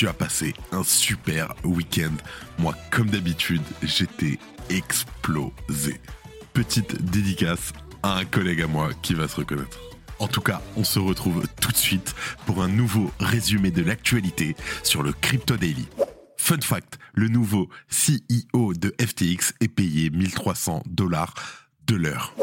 [0.00, 2.14] tu as passé un super week-end.
[2.58, 4.38] Moi, comme d'habitude, j'étais
[4.70, 6.00] explosé.
[6.54, 9.78] Petite dédicace à un collègue à moi qui va se reconnaître.
[10.18, 12.14] En tout cas, on se retrouve tout de suite
[12.46, 15.86] pour un nouveau résumé de l'actualité sur le Crypto Daily.
[16.38, 21.34] Fun fact, le nouveau CEO de FTX est payé 1300 dollars
[21.86, 22.34] de l'heure.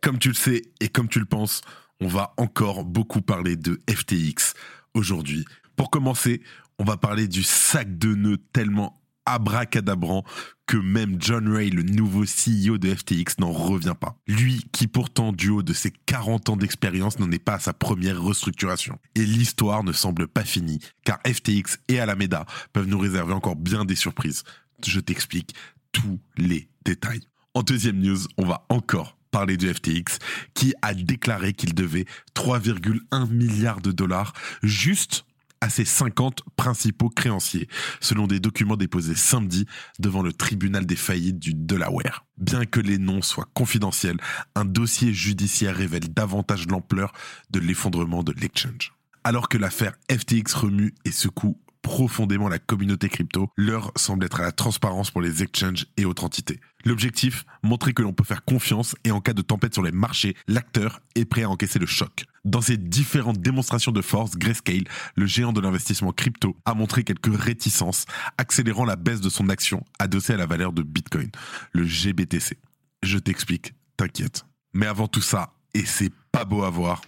[0.00, 1.60] Comme tu le sais et comme tu le penses,
[2.00, 4.54] on va encore beaucoup parler de FTX
[4.94, 5.44] aujourd'hui.
[5.76, 6.40] Pour commencer,
[6.78, 10.24] on va parler du sac de nœuds tellement abracadabrant
[10.66, 14.16] que même John Ray, le nouveau CEO de FTX, n'en revient pas.
[14.26, 17.72] Lui qui pourtant, du haut de ses 40 ans d'expérience, n'en est pas à sa
[17.72, 18.98] première restructuration.
[19.14, 23.84] Et l'histoire ne semble pas finie, car FTX et Alameda peuvent nous réserver encore bien
[23.84, 24.44] des surprises.
[24.84, 25.54] Je t'explique
[25.92, 27.22] tous les détails.
[27.54, 30.18] En deuxième news, on va encore parler du FTX,
[30.54, 35.24] qui a déclaré qu'il devait 3,1 milliards de dollars juste
[35.64, 39.64] à ses 50 principaux créanciers, selon des documents déposés samedi
[39.98, 42.26] devant le tribunal des faillites du Delaware.
[42.36, 44.18] Bien que les noms soient confidentiels,
[44.56, 47.14] un dossier judiciaire révèle davantage l'ampleur
[47.48, 48.92] de l'effondrement de l'exchange.
[49.24, 54.42] Alors que l'affaire FTX remue et secoue profondément la communauté crypto, l'heure semble être à
[54.42, 56.58] la transparence pour les exchanges et autres entités.
[56.86, 60.34] L'objectif, montrer que l'on peut faire confiance et en cas de tempête sur les marchés,
[60.48, 62.24] l'acteur est prêt à encaisser le choc.
[62.44, 67.38] Dans ces différentes démonstrations de force, Grayscale, le géant de l'investissement crypto, a montré quelques
[67.38, 68.06] réticences,
[68.38, 71.30] accélérant la baisse de son action adossée à la valeur de Bitcoin,
[71.72, 72.56] le GBTC.
[73.02, 74.46] Je t'explique, t'inquiète.
[74.72, 77.02] Mais avant tout ça, et c'est pas beau à voir,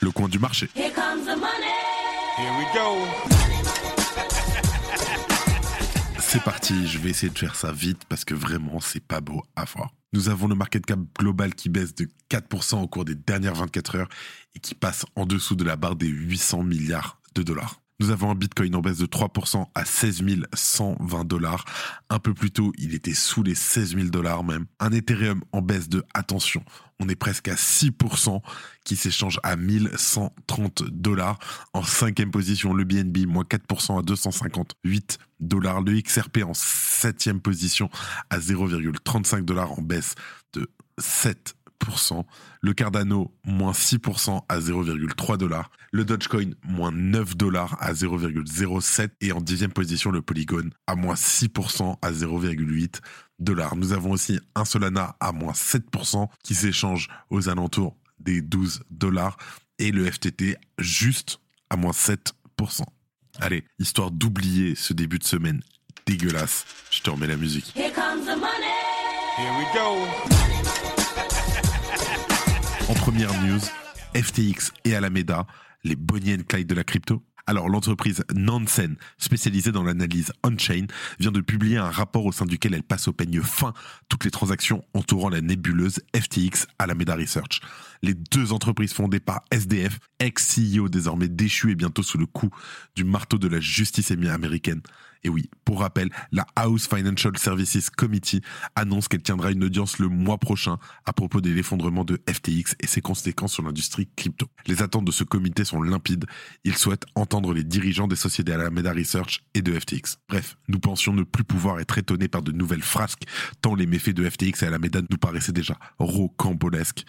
[0.00, 0.68] le coin du marché.
[0.74, 1.78] Here comes the money.
[2.36, 3.47] Here we go.
[6.30, 9.42] C'est parti, je vais essayer de faire ça vite parce que vraiment c'est pas beau
[9.56, 9.94] à voir.
[10.12, 13.96] Nous avons le market cap global qui baisse de 4% au cours des dernières 24
[13.96, 14.08] heures
[14.54, 17.80] et qui passe en dessous de la barre des 800 milliards de dollars.
[18.00, 20.22] Nous avons un Bitcoin en baisse de 3% à 16
[20.54, 21.64] 120 dollars.
[22.10, 24.66] Un peu plus tôt, il était sous les 16 000 dollars même.
[24.78, 26.64] Un Ethereum en baisse de, attention,
[27.00, 28.40] on est presque à 6%
[28.84, 31.40] qui s'échange à 1130 dollars.
[31.72, 35.80] En cinquième position, le BNB, moins 4% à 258 dollars.
[35.82, 37.90] Le XRP en septième position
[38.30, 40.14] à 0,35 dollars en baisse
[40.52, 41.56] de 7
[42.60, 45.70] le Cardano, moins 6% à 0,3 dollars.
[45.92, 49.10] Le Dogecoin, moins 9 dollars à 0,07.
[49.20, 53.00] Et en dixième position, le Polygon, à moins 6% à 0,8
[53.38, 53.76] dollars.
[53.76, 59.36] Nous avons aussi un Solana à moins 7% qui s'échange aux alentours des 12 dollars.
[59.78, 61.40] Et le FTT, juste
[61.70, 62.22] à moins 7%.
[63.40, 65.62] Allez, histoire d'oublier ce début de semaine
[66.06, 67.72] dégueulasse, je te remets la musique.
[67.76, 68.74] Here comes the money.
[69.36, 70.97] Here we go.
[72.88, 73.60] En première news,
[74.14, 75.46] FTX et Alameda,
[75.84, 77.22] les Bonnie and Clyde de la crypto.
[77.46, 80.86] Alors l'entreprise Nansen, spécialisée dans l'analyse on-chain,
[81.20, 83.74] vient de publier un rapport au sein duquel elle passe au peigne fin
[84.08, 87.60] toutes les transactions entourant la nébuleuse FTX Alameda Research.
[88.02, 92.50] Les deux entreprises fondées par SDF, ex-CEO désormais déchu et bientôt sous le coup
[92.94, 94.82] du marteau de la justice américaine.
[95.24, 98.40] Et oui, pour rappel, la House Financial Services Committee
[98.76, 102.86] annonce qu'elle tiendra une audience le mois prochain à propos de l'effondrement de FTX et
[102.86, 104.46] ses conséquences sur l'industrie crypto.
[104.66, 106.26] Les attentes de ce comité sont limpides.
[106.64, 110.18] Il souhaite entendre les dirigeants des sociétés Alameda Research et de FTX.
[110.28, 113.24] Bref, nous pensions ne plus pouvoir être étonnés par de nouvelles frasques,
[113.60, 117.04] tant les méfaits de FTX et Alameda nous paraissaient déjà rocambolesques.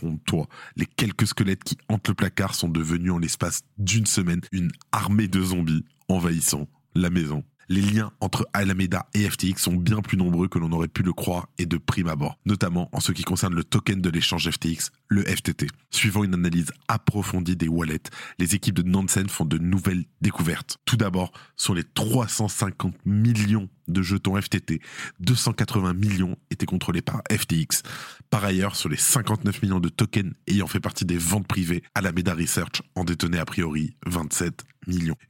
[0.00, 0.48] Détrompe-toi.
[0.76, 5.28] Les quelques squelettes qui hantent le placard sont devenus en l'espace d'une semaine une armée
[5.28, 7.44] de zombies envahissant la maison.
[7.72, 11.12] Les liens entre Alameda et FTX sont bien plus nombreux que l'on aurait pu le
[11.12, 14.90] croire et de prime abord, notamment en ce qui concerne le token de l'échange FTX,
[15.06, 15.68] le FTT.
[15.92, 20.78] Suivant une analyse approfondie des wallets, les équipes de Nansen font de nouvelles découvertes.
[20.84, 24.80] Tout d'abord, sur les 350 millions de jetons FTT,
[25.20, 27.84] 280 millions étaient contrôlés par FTX.
[28.30, 32.34] Par ailleurs, sur les 59 millions de tokens ayant fait partie des ventes privées, Alameda
[32.34, 34.64] Research en détenait a priori 27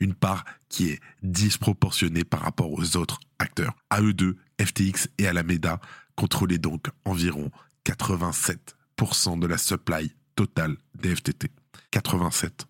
[0.00, 3.74] Une part qui est disproportionnée par rapport aux autres acteurs.
[3.90, 5.80] À eux deux, FTX et Alameda
[6.16, 7.50] contrôlaient donc environ
[7.84, 11.50] 87% de la supply totale des FTT.
[11.92, 12.66] 87%.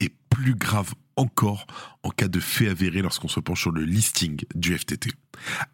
[0.00, 1.66] Et plus grave encore
[2.02, 5.10] en cas de fait avéré lorsqu'on se penche sur le listing du FTT.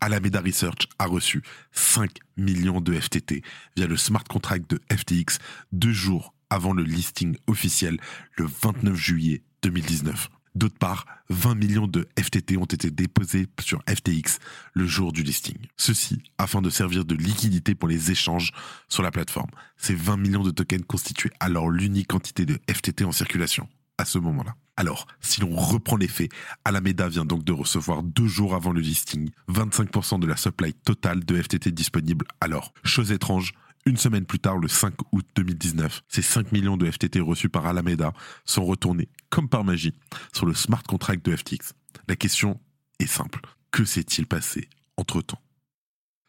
[0.01, 1.43] Alameda Research a reçu
[1.73, 3.43] 5 millions de FTT
[3.77, 5.39] via le smart contract de FTX
[5.73, 7.99] deux jours avant le listing officiel
[8.37, 10.29] le 29 juillet 2019.
[10.55, 14.39] D'autre part, 20 millions de FTT ont été déposés sur FTX
[14.73, 15.57] le jour du listing.
[15.77, 18.53] Ceci afin de servir de liquidité pour les échanges
[18.89, 19.51] sur la plateforme.
[19.77, 24.19] Ces 20 millions de tokens constituaient alors l'unique quantité de FTT en circulation à ce
[24.19, 24.55] moment-là.
[24.79, 26.31] Alors, si l'on reprend les faits,
[26.65, 31.25] Alameda vient donc de recevoir deux jours avant le listing 25% de la supply totale
[31.25, 32.73] de FTT disponible alors.
[32.85, 33.53] Chose étrange,
[33.87, 37.67] une semaine plus tard, le 5 août 2019, ces 5 millions de FTT reçus par
[37.67, 38.13] Alameda
[38.45, 39.95] sont retournés, comme par magie,
[40.35, 41.73] sur le smart contract de FTX.
[42.09, 42.61] La question
[42.99, 43.41] est simple.
[43.71, 45.41] Que s'est-il passé entre-temps?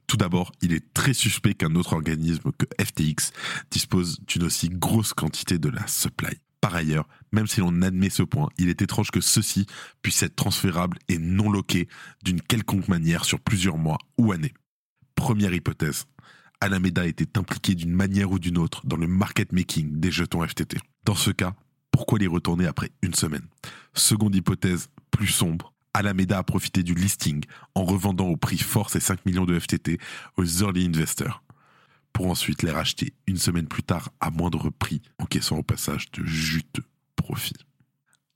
[0.05, 3.33] Tout d'abord, il est très suspect qu'un autre organisme que FTX
[3.71, 6.37] dispose d'une aussi grosse quantité de la supply.
[6.61, 9.65] Par ailleurs, même si l'on admet ce point, il est étrange que ceci
[10.01, 11.87] puisse être transférable et non loqué
[12.23, 14.53] d'une quelconque manière sur plusieurs mois ou années.
[15.15, 16.05] Première hypothèse,
[16.59, 20.77] Alameda était impliqué d'une manière ou d'une autre dans le market making des jetons FTT.
[21.05, 21.53] Dans ce cas,
[21.91, 23.47] pourquoi les retourner après une semaine?
[23.93, 27.43] Seconde hypothèse, plus sombre, Alameda a profité du listing
[27.75, 29.99] en revendant au prix fort ses 5 millions de FTT
[30.37, 31.43] aux early investors,
[32.13, 36.23] pour ensuite les racheter une semaine plus tard à moindre prix, encaissant au passage de
[36.25, 36.83] juteux
[37.15, 37.53] profits.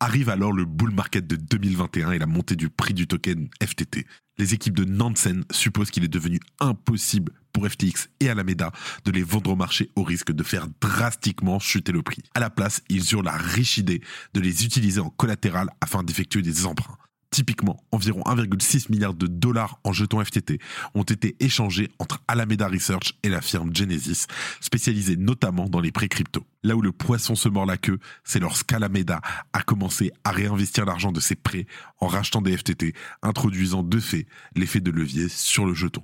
[0.04, 4.08] Arrive alors le bull market de 2021 et la montée du prix du token FTT.
[4.40, 8.72] Les équipes de Nansen supposent qu'il est devenu impossible pour FTX et Alameda
[9.06, 12.24] de les vendre au marché au risque de faire drastiquement chuter le prix.
[12.34, 14.02] À la place, ils eurent la riche idée
[14.34, 16.98] de les utiliser en collatéral afin d'effectuer des emprunts.
[17.32, 20.60] Typiquement, environ 1,6 milliard de dollars en jetons FTT
[20.96, 24.28] ont été échangés entre Alameda Research et la firme Genesis,
[24.60, 26.46] spécialisée notamment dans les prêts crypto.
[26.64, 29.22] Là où le poisson se mord la queue, c'est lorsqu'Alameda
[29.54, 31.68] a commencé à réinvestir l'argent de ses prêts
[32.02, 36.04] en rachetant des FTT, introduisant de fait l'effet de levier sur le jeton.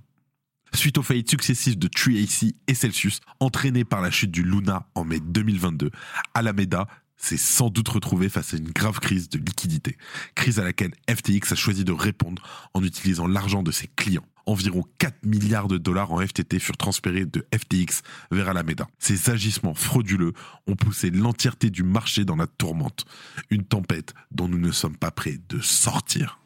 [0.73, 5.03] Suite aux faillites successives de TreeAC et Celsius, entraînées par la chute du Luna en
[5.03, 5.91] mai 2022,
[6.33, 6.87] Alameda
[7.17, 9.97] s'est sans doute retrouvé face à une grave crise de liquidité,
[10.35, 12.41] crise à laquelle FTX a choisi de répondre
[12.73, 14.25] en utilisant l'argent de ses clients.
[14.45, 18.87] Environ 4 milliards de dollars en FTT furent transférés de FTX vers Alameda.
[18.97, 20.33] Ces agissements frauduleux
[20.67, 23.05] ont poussé l'entièreté du marché dans la tourmente,
[23.49, 26.39] une tempête dont nous ne sommes pas prêts de sortir.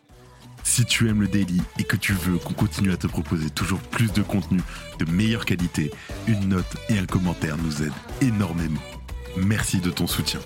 [0.64, 3.82] Si tu aimes le daily et que tu veux qu'on continue à te proposer toujours
[3.82, 4.62] plus de contenu
[5.00, 5.92] de meilleure qualité,
[6.28, 8.82] une note et un commentaire nous aident énormément.
[9.38, 10.40] Merci de ton soutien.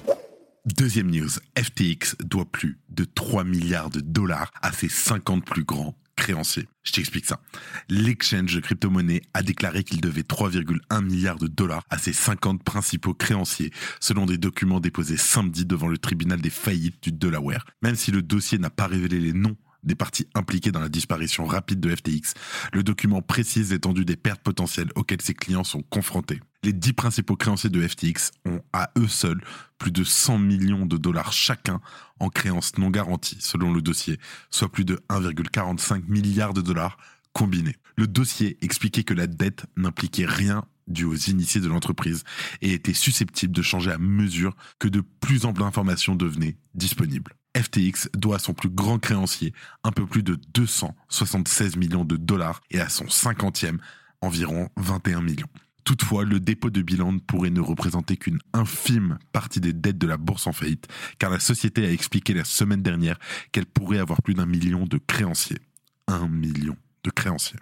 [0.65, 5.95] Deuxième news, FTX doit plus de 3 milliards de dollars à ses 50 plus grands
[6.15, 6.67] créanciers.
[6.83, 7.41] Je t'explique ça.
[7.89, 13.13] L'exchange de crypto-monnaie a déclaré qu'il devait 3,1 milliards de dollars à ses 50 principaux
[13.13, 17.65] créanciers, selon des documents déposés samedi devant le tribunal des faillites du Delaware.
[17.81, 21.45] Même si le dossier n'a pas révélé les noms des parties impliquées dans la disparition
[21.45, 22.33] rapide de FTX,
[22.73, 26.41] le document précise l'étendue des pertes potentielles auxquelles ses clients sont confrontés.
[26.63, 29.41] Les dix principaux créanciers de FTX ont à eux seuls
[29.77, 31.79] plus de 100 millions de dollars chacun
[32.19, 36.97] en créances non garanties, selon le dossier, soit plus de 1,45 milliard de dollars
[37.33, 37.75] combinés.
[37.97, 42.23] Le dossier expliquait que la dette n'impliquait rien dû aux initiés de l'entreprise
[42.61, 47.35] et était susceptible de changer à mesure que de plus amples informations devenaient disponibles.
[47.55, 49.53] FTX doit à son plus grand créancier
[49.83, 53.79] un peu plus de 276 millions de dollars et à son cinquantième
[54.21, 55.47] environ 21 millions.
[55.85, 60.17] Toutefois, le dépôt de bilan pourrait ne représenter qu'une infime partie des dettes de la
[60.17, 60.87] bourse en faillite,
[61.19, 63.19] car la société a expliqué la semaine dernière
[63.51, 65.59] qu'elle pourrait avoir plus d'un million de créanciers.
[66.07, 67.59] Un million de créanciers.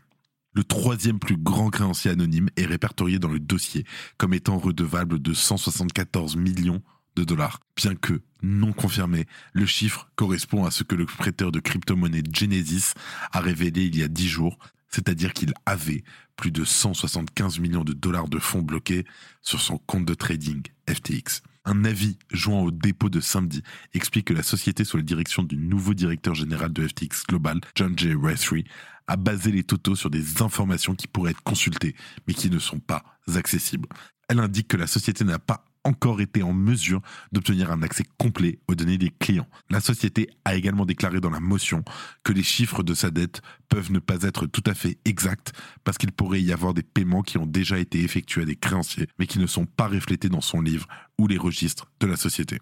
[0.54, 3.86] Le troisième plus grand créancier anonyme est répertorié dans le dossier
[4.18, 6.82] comme étant redevable de 174 millions
[7.16, 7.60] de dollars.
[7.76, 12.94] Bien que non confirmé, le chiffre correspond à ce que le prêteur de crypto-monnaie Genesis
[13.32, 14.58] a révélé il y a 10 jours,
[14.90, 16.04] c'est-à-dire qu'il avait
[16.36, 19.06] plus de 175 millions de dollars de fonds bloqués
[19.42, 21.42] sur son compte de trading FTX.
[21.66, 25.56] Un avis joint au dépôt de samedi explique que la société sous la direction du
[25.56, 28.14] nouveau directeur général de FTX Global, John J.
[28.16, 28.66] Rethry,
[29.08, 31.96] a basé les totaux sur des informations qui pourraient être consultées
[32.28, 33.04] mais qui ne sont pas
[33.36, 33.90] accessibles.
[34.30, 38.60] Elle indique que la société n'a pas encore été en mesure d'obtenir un accès complet
[38.68, 39.48] aux données des clients.
[39.70, 41.84] La société a également déclaré dans la motion
[42.24, 45.52] que les chiffres de sa dette peuvent ne pas être tout à fait exacts
[45.84, 49.08] parce qu'il pourrait y avoir des paiements qui ont déjà été effectués à des créanciers
[49.20, 52.60] mais qui ne sont pas reflétés dans son livre ou les registres de la société.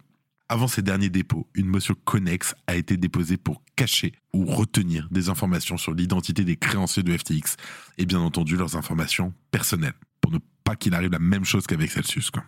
[0.51, 5.29] Avant ces derniers dépôts, une motion connexe a été déposée pour cacher ou retenir des
[5.29, 7.55] informations sur l'identité des créanciers de FTX
[7.97, 11.89] et bien entendu leurs informations personnelles, pour ne pas qu'il arrive la même chose qu'avec
[11.89, 12.31] Celsius.
[12.31, 12.43] Quoi.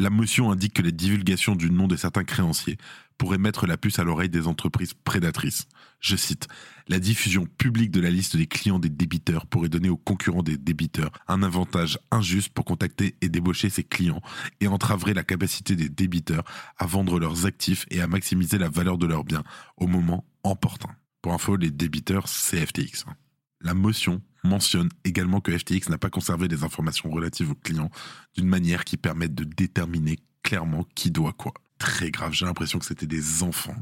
[0.00, 2.78] La motion indique que la divulgation du nom de certains créanciers
[3.18, 5.68] pourrait mettre la puce à l'oreille des entreprises prédatrices.
[6.00, 6.48] Je cite,
[6.88, 10.56] La diffusion publique de la liste des clients des débiteurs pourrait donner aux concurrents des
[10.56, 14.22] débiteurs un avantage injuste pour contacter et débaucher ses clients
[14.62, 16.44] et entraverait la capacité des débiteurs
[16.78, 19.44] à vendre leurs actifs et à maximiser la valeur de leurs biens
[19.76, 20.96] au moment opportun.
[21.20, 23.04] Pour info, les débiteurs, c'est FTX.
[23.62, 27.90] La motion mentionne également que FTX n'a pas conservé des informations relatives aux clients
[28.36, 31.52] d'une manière qui permette de déterminer clairement qui doit quoi.
[31.78, 33.76] Très grave, j'ai l'impression que c'était des enfants.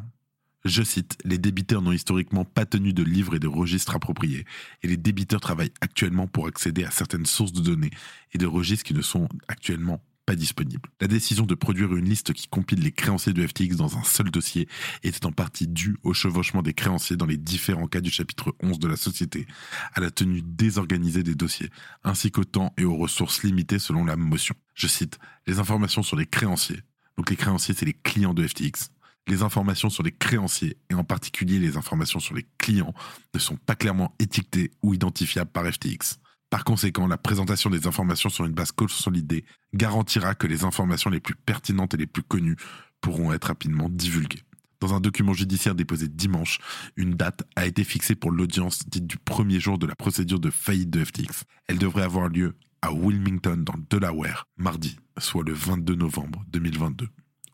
[0.65, 4.45] Je cite, les débiteurs n'ont historiquement pas tenu de livres et de registres appropriés,
[4.83, 7.91] et les débiteurs travaillent actuellement pour accéder à certaines sources de données
[8.33, 10.91] et de registres qui ne sont actuellement pas disponibles.
[11.01, 14.31] La décision de produire une liste qui compile les créanciers de FTX dans un seul
[14.31, 14.69] dossier
[15.03, 18.79] était en partie due au chevauchement des créanciers dans les différents cas du chapitre 11
[18.79, 19.47] de la société,
[19.95, 21.71] à la tenue désorganisée des dossiers,
[22.05, 24.55] ainsi qu'au temps et aux ressources limitées selon la motion.
[24.75, 26.83] Je cite, les informations sur les créanciers.
[27.17, 28.91] Donc les créanciers, c'est les clients de FTX.
[29.29, 32.93] Les informations sur les créanciers, et en particulier les informations sur les clients,
[33.33, 36.19] ne sont pas clairement étiquetées ou identifiables par FTX.
[36.51, 41.21] Par conséquent, la présentation des informations sur une base consolidée garantira que les informations les
[41.21, 42.57] plus pertinentes et les plus connues
[43.01, 44.43] pourront être rapidement divulguées.
[44.81, 46.59] Dans un document judiciaire déposé dimanche,
[46.97, 50.51] une date a été fixée pour l'audience dite du premier jour de la procédure de
[50.51, 51.45] faillite de FTX.
[51.67, 57.09] Elle devrait avoir lieu à Wilmington dans le Delaware, mardi, soit le 22 novembre 2022,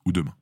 [0.04, 0.34] ou demain.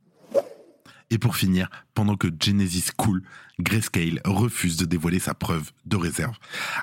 [1.12, 3.22] Et pour finir, pendant que Genesis coule,
[3.60, 6.34] Grayscale refuse de dévoiler sa preuve de réserve.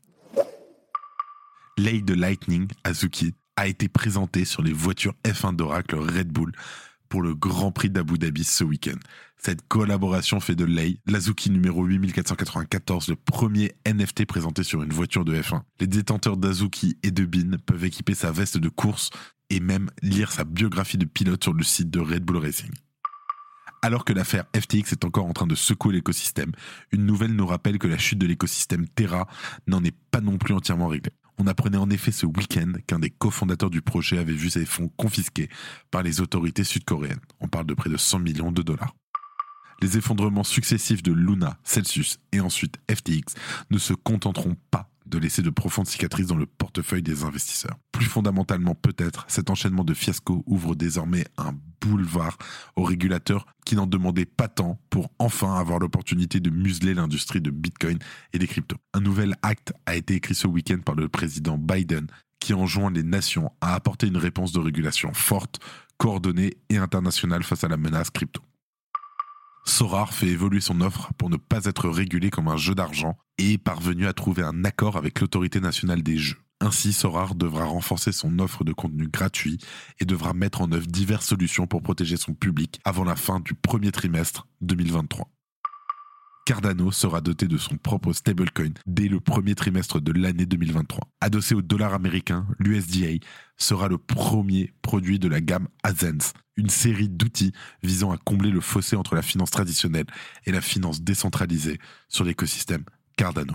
[1.77, 6.53] L'aile de Lightning, Azuki, a été présenté sur les voitures F1 d'Oracle Red Bull
[7.15, 8.99] pour le Grand Prix d'Abu Dhabi ce week-end.
[9.37, 15.25] Cette collaboration fait de Lei l'Azuki numéro 8494 le premier NFT présenté sur une voiture
[15.25, 15.63] de F1.
[15.79, 19.11] Les détenteurs d'Azuki et de Bin peuvent équiper sa veste de course
[19.49, 22.73] et même lire sa biographie de pilote sur le site de Red Bull Racing.
[23.81, 26.51] Alors que l'affaire FTX est encore en train de secouer l'écosystème,
[26.91, 29.29] une nouvelle nous rappelle que la chute de l'écosystème Terra
[29.69, 31.13] n'en est pas non plus entièrement réglée.
[31.39, 34.91] On apprenait en effet ce week-end qu'un des cofondateurs du projet avait vu ses fonds
[34.97, 35.49] confisqués
[35.91, 37.21] par les autorités sud-coréennes.
[37.41, 38.95] On parle de près de 100 millions de dollars.
[39.83, 43.35] Les effondrements successifs de Luna, Celsius et ensuite FTX
[43.71, 47.77] ne se contenteront pas de laisser de profondes cicatrices dans le portefeuille des investisseurs.
[47.93, 52.39] Plus fondamentalement peut-être, cet enchaînement de fiascos ouvre désormais un boulevard
[52.77, 57.51] aux régulateurs qui n'en demandaient pas tant pour enfin avoir l'opportunité de museler l'industrie de
[57.51, 57.99] Bitcoin
[58.33, 58.77] et des cryptos.
[58.93, 62.07] Un nouvel acte a été écrit ce week-end par le président Biden
[62.41, 65.61] qui enjoint les nations à apporter une réponse de régulation forte,
[65.97, 68.43] coordonnée et internationale face à la menace crypto.
[69.67, 73.55] Sorar fait évoluer son offre pour ne pas être régulé comme un jeu d'argent et
[73.55, 76.37] est parvenu à trouver un accord avec l'autorité nationale des jeux.
[76.61, 79.59] Ainsi, Sorar devra renforcer son offre de contenu gratuit
[80.01, 83.55] et devra mettre en œuvre diverses solutions pour protéger son public avant la fin du
[83.55, 85.29] premier trimestre 2023.
[86.45, 91.09] Cardano sera doté de son propre stablecoin dès le premier trimestre de l'année 2023.
[91.23, 93.25] Adossé au dollar américain, l'USDA
[93.57, 98.61] sera le premier produit de la gamme Azens, une série d'outils visant à combler le
[98.61, 100.07] fossé entre la finance traditionnelle
[100.45, 102.85] et la finance décentralisée sur l'écosystème
[103.17, 103.55] Cardano.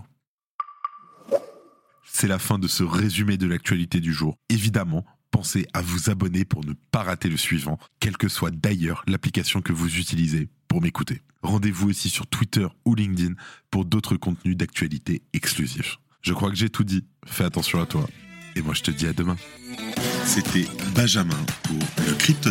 [2.03, 4.35] C'est la fin de ce résumé de l'actualité du jour.
[4.49, 5.05] Évidemment,
[5.39, 9.61] pensez à vous abonner pour ne pas rater le suivant, quelle que soit d'ailleurs l'application
[9.61, 11.21] que vous utilisez pour m'écouter.
[11.43, 13.35] Rendez-vous aussi sur Twitter ou LinkedIn
[13.71, 15.97] pour d'autres contenus d'actualité exclusifs.
[16.21, 17.05] Je crois que j'ai tout dit.
[17.25, 18.05] Fais attention à toi.
[18.57, 19.37] Et moi, je te dis à demain.
[20.25, 22.49] C'était Benjamin pour le Crypto.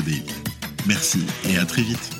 [0.87, 2.18] Merci et à très vite.